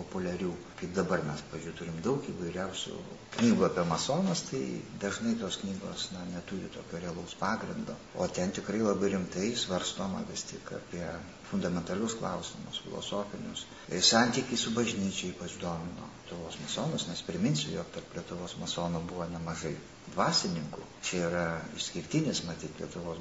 populiarių, 0.00 0.50
kaip 0.80 0.92
dabar 0.96 1.22
mes, 1.28 1.42
pažiūrėjau, 1.52 1.78
turim 1.80 1.98
daug 2.04 2.28
įvairiausių 2.32 2.98
knygų 3.38 3.66
apie 3.68 3.84
masonus, 3.90 4.44
tai 4.50 4.62
dažnai 5.02 5.36
tos 5.40 5.60
knygos 5.62 6.08
na, 6.14 6.24
neturi 6.34 6.70
tokio 6.74 7.02
realaus 7.04 7.36
pagrindo, 7.40 7.96
o 8.16 8.28
ten 8.38 8.54
tikrai 8.56 8.80
labai 8.82 9.12
rimtai 9.14 9.52
svarstoma 9.64 10.24
vis 10.30 10.46
tik 10.50 10.72
apie 10.80 11.04
fundamentalius 11.50 12.16
klausimus, 12.20 12.80
filosofinius. 12.84 13.66
Ir 13.90 14.02
santykiai 14.06 14.58
su 14.58 14.74
bažnyčiai 14.76 15.34
ypač 15.34 15.58
domino 15.62 16.08
Lietuvos 16.30 16.60
masonus, 16.62 17.08
nes 17.10 17.22
priminsiu, 17.26 17.72
jog 17.74 17.88
tarp 17.94 18.12
Lietuvos 18.14 18.52
masonų 18.60 19.00
buvo 19.10 19.26
nemažai 19.32 19.72
dvasininkų. 20.14 20.84
Čia 21.06 21.22
yra 21.26 21.46
išskirtinis, 21.78 22.44
matyt, 22.46 22.78
Lietuvos 22.78 23.18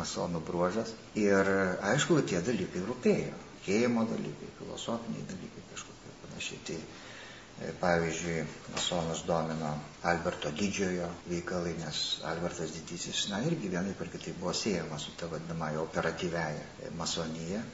masonų 0.00 0.40
bruožas. 0.48 0.94
Ir 1.20 1.50
aišku, 1.92 2.22
tie 2.30 2.40
dalykai 2.44 2.86
rūpėjo. 2.88 3.36
Tikėjimo 3.64 4.02
dalykai, 4.04 4.50
filosofiniai 4.58 5.22
dalykai 5.24 5.62
kažkokie 5.70 6.10
panašiai. 6.20 6.58
Tai 6.68 6.74
e, 6.76 7.70
pavyzdžiui, 7.80 8.42
masonus 8.74 9.22
domino 9.24 9.70
Alberto 10.10 10.52
didžiojo 10.52 11.06
veikalai, 11.30 11.72
nes 11.78 12.00
Albertas 12.28 12.74
didysis, 12.76 13.22
na 13.32 13.40
irgi 13.48 13.72
vienai 13.72 13.94
per 13.96 14.12
kitai 14.12 14.34
buvo 14.36 14.52
siejamas 14.52 15.08
su 15.08 15.16
ta 15.16 15.30
vadinamąją 15.32 15.86
operatyvęją 15.88 16.66
e, 16.84 16.92
masoniją. 17.00 17.64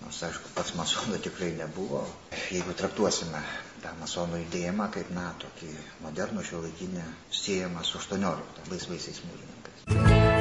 Nors, 0.00 0.18
aišku, 0.26 0.50
pats 0.56 0.74
masonų 0.74 1.22
tikrai 1.22 1.52
nebuvo. 1.60 2.02
Jeigu 2.50 2.74
traktuosime 2.74 3.44
tą 3.84 3.94
masonų 4.02 4.42
judėjimą 4.42 4.90
kaip, 4.98 5.14
na, 5.14 5.30
tokį 5.46 5.70
modernų 6.08 6.42
šio 6.50 6.64
laikinį 6.66 7.06
siejamą 7.44 7.86
su 7.86 8.02
18 8.02 8.70
laisvaisiais 8.74 9.22
mūrininkais. 9.30 10.39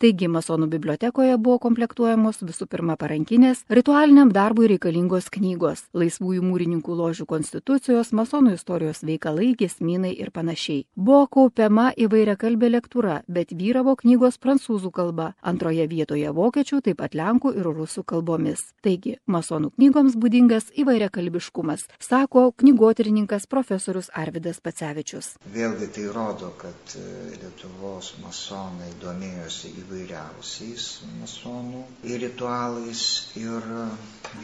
Taigi 0.00 0.30
masonų 0.32 0.64
bibliotekoje 0.72 1.34
buvo 1.36 1.58
komplektuojamos 1.60 2.38
visų 2.40 2.64
pirma 2.72 2.94
parankinės, 2.96 3.58
ritualiniam 3.68 4.30
darbui 4.32 4.70
reikalingos 4.70 5.26
knygos, 5.34 5.82
laisvųjų 5.92 6.40
mūrininkų 6.40 6.94
ložių 6.96 7.26
konstitucijos, 7.28 8.14
masonų 8.16 8.54
istorijos 8.56 9.02
veikalai, 9.04 9.50
gesminai 9.60 10.14
ir 10.14 10.30
panašiai. 10.32 10.86
Buvo 10.96 11.26
kaupiama 11.36 11.90
įvairia 12.00 12.38
kalbė 12.40 12.70
lektūra, 12.72 13.18
bet 13.28 13.52
vyravo 13.52 13.92
knygos 14.00 14.40
prancūzų 14.40 14.88
kalba, 14.88 15.26
antroje 15.44 15.84
vietoje 15.92 16.32
vokiečių, 16.32 16.80
taip 16.88 17.02
pat 17.02 17.18
lenkų 17.20 17.52
ir 17.60 17.68
rusų 17.68 18.06
kalbomis. 18.14 18.64
Taigi, 18.80 19.18
masonų 19.28 19.74
knygoms 19.76 20.16
būdingas 20.16 20.72
įvairia 20.80 21.10
kalbiškumas, 21.12 21.84
sako 22.00 22.46
knygotrininkas 22.56 23.44
profesorius 23.52 24.08
Arvidas 24.16 24.64
Pacevičius. 24.64 25.34
Vėlgi 25.52 25.92
tai 25.92 26.08
rodo, 26.08 26.54
kad 26.56 26.96
e, 26.96 27.06
Lietuvos 27.36 28.14
masonai 28.24 28.88
domėjosi 29.04 29.68
įvairiai 29.76 29.89
įvairiausiais 29.90 30.84
masonų 31.20 31.80
ritualais 32.22 33.02
ir 33.40 33.64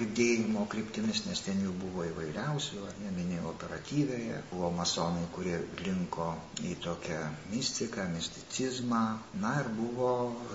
judėjimo 0.01 0.65
kryptimis, 0.73 1.21
nes 1.29 1.43
ten 1.47 1.61
jų 1.63 1.75
buvo 1.83 2.07
įvairiausių, 2.09 2.81
ar 2.89 2.97
neminėjau 3.05 3.53
operatyvėje, 3.53 4.41
buvo 4.51 4.71
masonai, 4.79 5.23
kurie 5.37 5.61
linko 5.87 6.33
į 6.67 6.75
tokią 6.87 7.21
mistiką, 7.53 8.09
misticizmą, 8.17 9.05
na 9.45 9.55
ir 9.63 9.71
buvo 9.79 10.11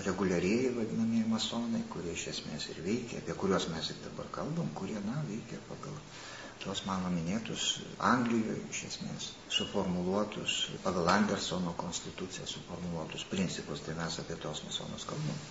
reguliariai 0.10 0.74
vadinamieji 0.76 1.30
masonai, 1.32 1.86
kurie 1.94 2.18
iš 2.18 2.28
esmės 2.36 2.68
ir 2.74 2.84
veikia, 2.90 3.24
apie 3.24 3.38
kuriuos 3.44 3.70
mes 3.72 3.94
ir 3.96 4.04
dabar 4.10 4.28
kalbam, 4.40 4.68
kurie, 4.76 5.00
na, 5.08 5.24
veikia 5.32 5.64
pagal 5.72 5.96
tuos 6.64 6.84
mano 6.90 7.10
minėtus 7.14 7.66
Anglijoje 8.12 8.60
iš 8.74 8.82
esmės 8.92 9.28
suformuluotus, 9.58 10.58
pagal 10.86 11.10
Andersono 11.16 11.74
konstituciją 11.82 12.48
suformuluotus 12.54 13.26
principus, 13.34 13.82
tai 13.88 13.98
mes 14.02 14.20
apie 14.24 14.38
tos 14.46 14.64
masonus 14.68 15.08
kalbam. 15.10 15.42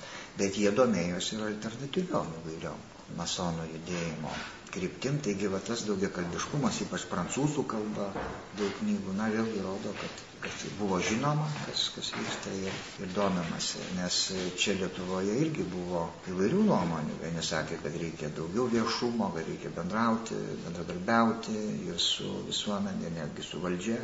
Bet 0.40 0.58
jie 0.62 0.70
domėjosi 0.82 1.36
ir 1.38 1.46
alternatyviom 1.50 2.34
įvairiom 2.42 2.88
masonų 3.18 3.68
judėjimo 3.74 4.32
kryptim, 4.74 5.18
taigi 5.26 5.50
va 5.52 5.60
tas 5.66 5.84
daugiakalbiškumas, 5.88 6.82
ypač 6.86 7.06
prancūzų 7.12 7.66
kalba, 7.74 8.10
daug 8.60 8.76
knygų, 8.82 9.16
na 9.22 9.30
vėlgi 9.34 9.64
rodo, 9.66 9.94
kad 10.02 10.26
kad 10.40 10.52
buvo 10.78 10.98
žinoma, 11.00 11.44
kas, 11.66 11.90
kas 11.94 12.12
vyksta 12.16 12.52
ir, 12.64 12.76
ir 13.04 13.10
domimasi, 13.12 13.80
nes 13.98 14.16
čia 14.56 14.72
Lietuvoje 14.78 15.34
irgi 15.42 15.66
buvo 15.68 16.06
įvairių 16.32 16.62
nuomonių. 16.64 17.18
Vieni 17.20 17.42
sakė, 17.44 17.76
kad 17.82 17.96
reikia 18.00 18.30
daugiau 18.36 18.64
viešumo, 18.72 19.28
kad 19.34 19.50
reikia 19.50 19.72
bendrauti, 19.76 20.38
bendradarbiauti 20.64 21.56
ir 21.90 22.00
su 22.00 22.30
visuomenė, 22.48 23.12
netgi 23.18 23.44
su 23.44 23.60
valdžia. 23.60 23.98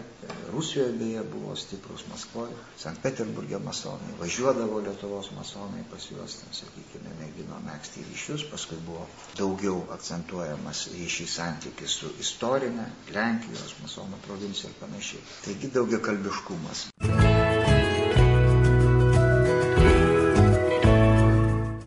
Rusijoje 0.52 0.92
beje 1.00 1.24
buvo 1.32 1.56
stiprus 1.56 2.04
Maskvoje, 2.10 2.52
Sankt 2.84 3.00
Peterburgė 3.06 3.62
masonai, 3.64 4.12
važiuodavo 4.20 4.82
Lietuvos 4.84 5.32
masonai 5.38 5.86
pas 5.90 6.04
juos, 6.10 6.36
ten, 6.42 6.52
sakykime, 6.60 7.16
mėgino 7.22 7.62
mėgsti 7.64 8.04
ryšius, 8.10 8.44
paskui 8.52 8.76
buvo 8.84 8.95
daugiau 9.40 9.82
akcentuojamas 9.96 10.84
ryšys 10.94 11.36
santykis 11.40 11.98
su 12.02 12.12
istorinė 12.24 12.86
Lenkijos 13.18 13.76
masonų 13.82 14.22
provincija 14.28 14.72
ir 14.72 14.78
panašiai. 14.84 15.22
Taigi 15.44 15.72
daugia 15.78 16.02
kalbė 16.10 16.34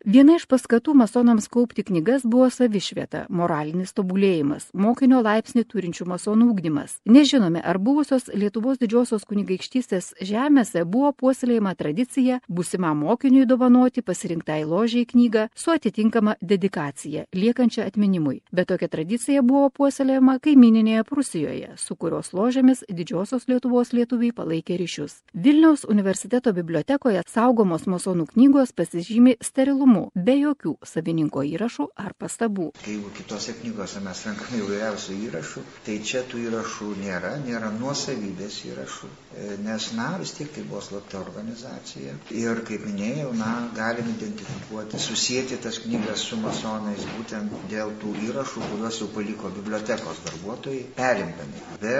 Viena 0.09 0.39
iš 0.39 0.47
paskatų 0.49 0.95
masonams 0.97 1.45
kaupti 1.53 1.83
knygas 1.85 2.23
buvo 2.25 2.47
savišvieta, 2.49 3.27
moralinis 3.29 3.91
tobulėjimas, 3.93 4.63
mokinio 4.73 5.19
laipsnį 5.21 5.61
turinčių 5.69 6.07
masonų 6.09 6.47
ūkdymas. 6.49 6.95
Nežinome, 7.05 7.61
ar 7.61 7.77
buvusios 7.77 8.25
Lietuvos 8.33 8.79
didžiosios 8.81 9.27
kunigaikštystės 9.29 10.15
žemėse 10.25 10.81
buvo 10.89 11.11
puoselėjama 11.13 11.75
tradicija 11.77 12.39
būsimam 12.49 13.03
mokiniui 13.03 13.45
dovanoti 13.45 14.01
pasirinktai 14.01 14.63
ložiai 14.71 15.05
knygą 15.11 15.43
su 15.53 15.75
atitinkama 15.75 16.39
dedikacija, 16.41 17.27
liekančia 17.29 17.85
atminimui. 17.85 18.39
Bet 18.49 18.71
tokia 18.73 18.89
tradicija 18.89 19.45
buvo 19.45 19.69
puoselėjama 19.69 20.39
kaimininėje 20.41 21.05
Prusijoje, 21.05 21.75
su 21.77 21.93
kurios 21.93 22.33
ložėmis 22.33 22.81
didžiosios 22.89 23.45
Lietuvos 23.45 23.93
lietuviai 23.93 24.33
palaikė 24.33 24.81
ryšius. 24.81 25.19
Vilniaus 25.37 25.85
universiteto 25.85 26.57
bibliotekoje 26.57 27.21
saugomos 27.29 27.85
masonų 27.85 28.31
knygos 28.33 28.73
pasižymi 28.73 29.37
sterilumu 29.37 29.98
įdomu, 29.99 30.11
be 30.15 30.35
jokių 30.39 30.71
savininko 30.85 31.43
įrašų 31.43 31.87
ar 31.97 32.13
pastabų. 32.17 32.71
Jeigu 32.85 33.09
kitose 33.17 33.53
knygose 33.59 33.99
mes 34.03 34.23
renkame 34.25 34.61
įvairiausių 34.63 35.17
įrašų, 35.27 35.63
tai 35.85 35.99
čia 36.03 36.23
tų 36.23 36.43
įrašų 36.47 36.89
nėra, 37.01 37.33
nėra 37.45 37.71
nuosavybės 37.79 38.59
įrašų, 38.69 39.09
e, 39.35 39.57
nes, 39.65 39.91
na, 39.97 40.17
vis 40.21 40.33
tiek 40.37 40.51
tai 40.55 40.63
buvo 40.63 40.81
slapta 40.81 41.19
organizacija. 41.19 42.15
Ir, 42.31 42.63
kaip 42.67 42.85
minėjau, 42.85 43.33
na, 43.35 43.69
galim 43.75 44.09
identifikuoti, 44.15 44.99
susijęti 44.99 45.59
tas 45.63 45.79
knygas 45.83 46.25
su 46.29 46.37
masonais 46.37 47.05
būtent 47.17 47.53
dėl 47.69 47.93
tų 48.01 48.15
įrašų, 48.29 48.65
kuriuos 48.71 48.99
jau 49.01 49.09
paliko 49.13 49.49
bibliotekos 49.59 50.25
darbuotojai, 50.25 50.85
perimdami. 50.95 51.65
Be 51.81 51.97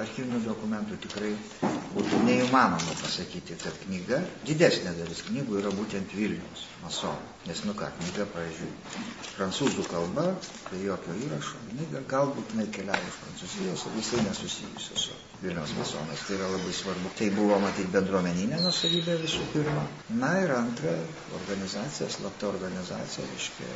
archyvinių 0.00 0.40
dokumentų 0.44 0.96
tikrai 1.04 1.30
būtų 1.94 2.20
neįmanoma 2.24 2.94
pasakyti, 3.02 3.56
kad 3.60 3.76
knyga, 3.84 4.20
didesnė 4.48 4.94
dalis 4.96 5.24
knygų 5.28 5.58
yra 5.60 5.72
būtent 5.76 6.14
Vilnius, 6.16 6.69
masonų. 6.84 7.30
Nes, 7.48 7.62
nu 7.64 7.72
ką, 7.72 7.86
knyga, 7.96 8.26
pavyzdžiui, 8.34 8.66
prancūzų 9.38 9.84
kalba, 9.88 10.26
be 10.68 10.80
jokio 10.82 11.14
įrašo, 11.24 11.60
knyga 11.70 12.02
galbūt 12.10 12.52
nekeliavo 12.58 13.08
iš 13.08 13.16
Prancūzijos 13.22 13.84
ir 13.88 13.94
visai 13.96 14.24
nesusijusi 14.26 14.98
su 15.00 15.16
Vilniaus 15.40 15.72
masonais. 15.78 16.26
Tai 16.26 16.36
yra 16.36 16.50
labai 16.52 16.74
svarbu. 16.76 17.12
Tai 17.16 17.30
buvo 17.38 17.56
matyti 17.62 17.88
bendruomeninė 17.94 18.60
nusavybė 18.60 19.16
visų 19.22 19.46
pirma. 19.54 19.86
Na 20.20 20.34
ir 20.42 20.52
antra, 20.52 20.92
organizacija, 21.40 22.10
slapta 22.12 22.50
organizacija, 22.52 23.24
reiškia, 23.32 23.72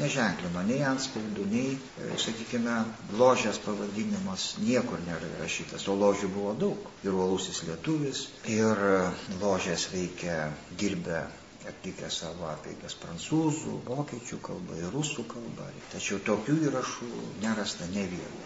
neženklino 0.00 0.64
nei 0.66 0.82
anspaudų, 0.90 1.46
nei, 1.52 1.76
e, 1.78 2.10
sakykime, 2.18 2.74
ložės 3.20 3.62
pavadinimas 3.62 4.56
niekur 4.64 4.98
nėra 5.06 5.30
įrašytas, 5.36 5.86
o 5.86 5.94
ložių 6.02 6.32
buvo 6.34 6.56
daug. 6.64 6.90
Ir 7.06 7.14
uolusis 7.14 7.62
lietuvis, 7.68 8.26
ir 8.50 8.86
e, 8.90 8.96
ložės 9.44 9.86
veikia 9.94 10.48
dirbę 10.82 11.28
atlikę 11.68 12.08
savo 12.10 12.48
apeigas 12.50 12.96
prancūzų, 13.02 13.76
vokiečių 13.88 14.40
kalba 14.44 14.78
ir 14.80 14.90
rusų 14.94 15.26
kalba. 15.30 15.68
Tačiau 15.92 16.20
tokių 16.26 16.56
įrašų 16.70 17.10
nerasta 17.44 17.88
ne 17.94 18.06
vieno. 18.12 18.40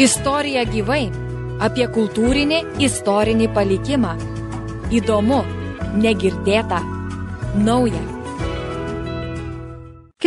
Istorija 0.00 0.64
gyvai 0.70 1.04
apie 1.62 1.88
kultūrinį 1.96 2.62
istorinį 2.86 3.50
palikimą. 3.56 4.16
Įdomu, 4.92 5.42
negirdėta, 6.02 6.80
nauja. 7.68 8.11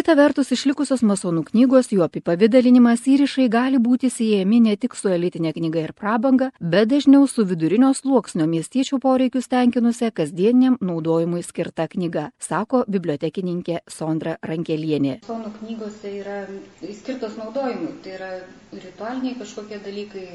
Kita 0.06 0.20
vertus, 0.22 0.52
išlikusios 0.54 1.02
masonų 1.02 1.42
knygos, 1.48 1.88
jų 1.90 2.04
apipavidalinimas 2.06 3.08
įrišai 3.10 3.48
gali 3.50 3.80
būti 3.82 4.12
siejami 4.14 4.60
ne 4.62 4.76
tik 4.78 4.94
su 4.94 5.10
elitinė 5.10 5.50
knyga 5.56 5.82
ir 5.82 5.94
prabanga, 5.98 6.52
bet 6.62 6.92
dažniau 6.92 7.26
su 7.26 7.42
vidurinio 7.50 7.90
sluoksnio 7.98 8.46
miestiečių 8.52 9.00
poreikius 9.02 9.50
tenkinusią 9.50 10.12
kasdieniam 10.14 10.76
naudojimui 10.78 11.42
skirta 11.48 11.88
knyga, 11.90 12.28
sako 12.38 12.84
bibliotekininkė 12.86 13.80
Sondra 13.90 14.36
Rankelienė. 14.46 15.16
Masonų 15.26 15.56
knygose 15.58 16.14
yra 16.20 16.38
skirtos 17.02 17.42
naudojimui, 17.42 17.96
tai 18.06 18.14
yra 18.20 18.32
ritualiniai 18.78 19.40
kažkokie 19.42 19.82
dalykai, 19.82 20.28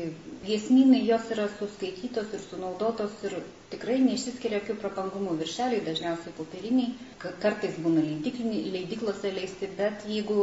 giesmynai, 0.49 1.05
jos 1.07 1.31
yra 1.31 1.47
suskaitytos 1.61 2.35
ir 2.35 2.45
sunaudotos 2.49 3.23
ir 3.29 3.39
tikrai 3.71 4.01
neišsiskiria 4.03 4.61
jokių 4.61 4.77
prabangumų 4.83 5.37
viršeliai, 5.41 5.83
dažniausiai 5.87 6.35
popieriniai, 6.37 6.95
kartais 7.43 7.77
būna 7.85 8.03
leidiklose 8.03 9.31
leisti, 9.37 9.60
bet 9.79 10.05
jeigu 10.09 10.37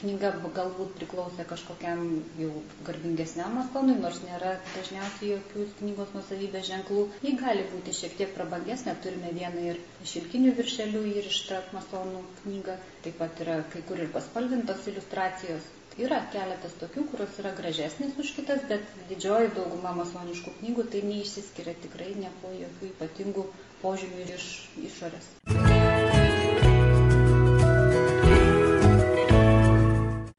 knyga 0.00 0.30
galbūt 0.56 0.94
priklausė 0.98 1.46
kažkokiam 1.50 2.00
jau 2.40 2.50
garbingesniam 2.88 3.54
masonui, 3.58 3.96
nors 4.04 4.20
nėra 4.26 4.52
dažniausiai 4.74 5.30
jokių 5.34 5.66
knygos 5.80 6.12
nusavybės 6.16 6.66
ženklų, 6.70 7.04
ji 7.26 7.34
gali 7.40 7.64
būti 7.72 7.94
šiek 8.00 8.16
tiek 8.20 8.34
prabangesnė, 8.36 8.96
turime 9.06 9.32
vieną 9.38 9.64
ir 9.72 9.80
šilkinių 10.12 10.54
viršelių 10.60 11.04
įrištą 11.14 11.62
masonų 11.76 12.24
knygą, 12.42 12.76
taip 13.06 13.18
pat 13.22 13.42
yra 13.46 13.58
kai 13.74 13.82
kur 13.90 14.02
ir 14.04 14.12
paspalvintos 14.18 14.86
iliustracijos. 14.92 15.72
Yra 16.02 16.16
keletas 16.34 16.72
tokių, 16.80 17.04
kurios 17.12 17.36
yra 17.38 17.52
gražesnės 17.58 18.16
už 18.18 18.32
kitas, 18.38 18.64
bet 18.70 18.82
didžioji 19.12 19.52
dauguma 19.58 19.92
masoniškų 20.00 20.56
knygų 20.60 20.88
tai 20.94 21.04
neišsiskiria 21.06 21.76
tikrai 21.86 22.10
nieko 22.18 22.50
jokių 22.64 22.90
ypatingų 22.90 23.46
požymių 23.84 24.26
iš 24.38 24.50
išorės. 24.90 25.30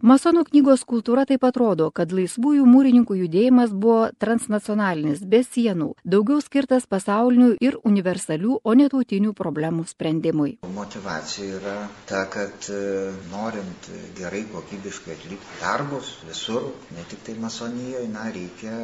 Masonų 0.05 0.43
knygos 0.45 0.83
kultūra 0.85 1.23
taip 1.25 1.41
pat 1.41 1.55
rodo, 1.57 1.87
kad 1.89 2.11
laisvųjų 2.13 2.67
mūrininkų 2.69 3.15
judėjimas 3.23 3.71
buvo 3.73 4.11
transnacionalinis, 4.21 5.23
be 5.25 5.39
sienų, 5.41 5.87
daugiau 6.05 6.43
skirtas 6.45 6.83
pasaulinių 6.85 7.55
ir 7.65 7.79
universalių, 7.89 8.59
o 8.61 8.75
netautinių 8.77 9.31
problemų 9.39 9.87
sprendimui. 9.89 10.51
Motivacija 10.75 11.55
yra 11.57 11.73
ta, 12.05 12.21
kad 12.29 12.67
e, 12.69 12.77
norint 13.31 13.89
gerai 14.19 14.43
kokybiškai 14.51 15.15
atlikti 15.15 15.57
darbus 15.63 16.11
visur, 16.27 16.69
ne 16.93 17.07
tik 17.09 17.25
tai 17.25 17.35
masonijoje, 17.41 18.05
na, 18.13 18.27
reikia 18.37 18.75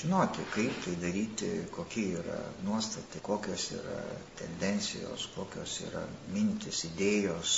žinoti, 0.00 0.48
kaip 0.56 0.82
tai 0.82 0.96
daryti, 1.04 1.52
kokie 1.78 2.08
yra 2.24 2.40
nuostatai, 2.66 3.22
kokios 3.30 3.68
yra 3.78 4.00
tendencijos, 4.42 5.30
kokios 5.38 5.78
yra 5.86 6.02
mintis, 6.34 6.82
idėjos 6.90 7.56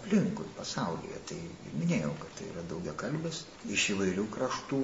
aplinkui 0.00 0.48
pasaulyje. 0.56 1.22
Tai 1.28 1.42
minėjau, 1.76 2.16
kad 2.24 2.36
tai 2.40 2.45
yra 2.52 2.64
daugia 2.70 2.94
kalbis 3.02 3.42
iš 3.76 3.84
įvairių 3.94 4.24
kraštų, 4.36 4.80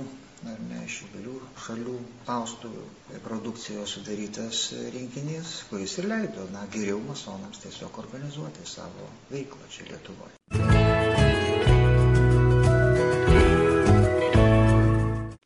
ar 0.52 0.62
ne 0.70 0.80
iš 0.88 0.96
įvairių 1.08 1.34
šalių 1.66 1.96
spaustuvų 2.24 2.84
produkcijos 3.28 3.96
sudarytas 3.98 4.62
rinkinys, 4.96 5.54
kuris 5.70 5.98
ir 6.02 6.10
leido 6.14 6.48
na, 6.56 6.66
geriau 6.76 7.00
masonams 7.10 7.62
tiesiog 7.66 8.02
organizuoti 8.06 8.66
savo 8.76 9.10
veiklą 9.34 9.70
čia 9.76 9.88
Lietuvoje. 9.92 10.61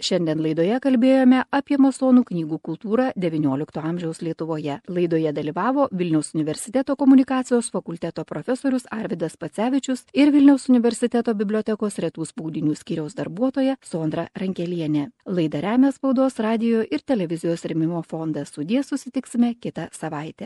Šiandien 0.07 0.38
laidoje 0.38 0.77
kalbėjome 0.85 1.40
apie 1.57 1.81
masonų 1.83 2.21
knygų 2.29 2.61
kultūrą 2.69 3.09
XIX 3.19 3.81
amžiaus 3.88 4.21
Lietuvoje. 4.23 4.77
Laidoje 4.87 5.33
dalyvavo 5.35 5.88
Vilniaus 5.90 6.31
universiteto 6.37 6.95
komunikacijos 7.01 7.73
fakulteto 7.75 8.23
profesorius 8.29 8.87
Arvidas 8.95 9.35
Pacevičius 9.40 10.05
ir 10.14 10.31
Vilniaus 10.31 10.69
universiteto 10.71 11.35
bibliotekos 11.35 11.99
retų 12.05 12.29
spaudinių 12.31 12.77
skyriaus 12.79 13.19
darbuotoja 13.19 13.81
Sondra 13.83 14.29
Rankelienė. 14.38 15.09
Laidą 15.27 15.64
remia 15.66 15.90
spaudos 15.97 16.38
radio 16.38 16.87
ir 16.87 17.03
televizijos 17.03 17.66
remimo 17.66 18.05
fondas. 18.07 18.55
Sudie 18.55 18.85
susitiksime 18.87 19.57
kitą 19.59 19.90
savaitę. 19.90 20.45